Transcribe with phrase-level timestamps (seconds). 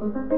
[0.00, 0.37] Oh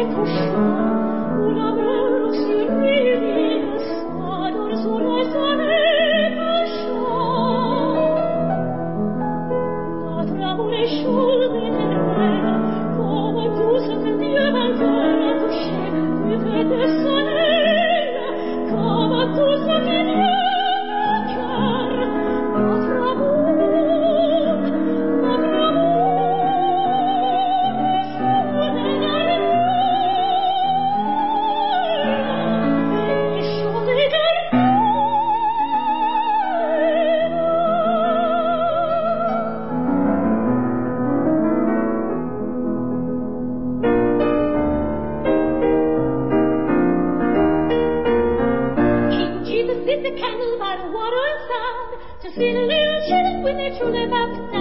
[0.00, 0.89] 你不说。
[52.36, 54.59] Feel a little chilly when they throw their mouth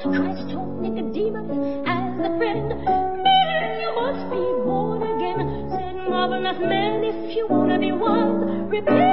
[0.00, 1.50] Christ told Nicodemus
[1.86, 5.68] as a friend, Man, you must be born again.
[5.70, 9.11] Said, "Marvelous man if you wanna be one." Repent.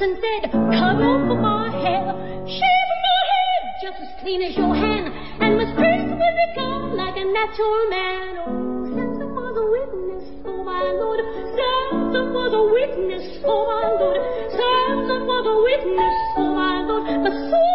[0.00, 2.08] and said, Come over my hair.
[2.48, 7.16] Shave my head just as clean as your hand, and my praised will become like
[7.16, 8.36] a natural man.
[8.40, 11.20] Oh, Samson was a witness oh my Lord.
[11.52, 14.20] Samson was a witness oh my Lord.
[14.56, 17.04] Samson was a witness oh my Lord.
[17.24, 17.69] But so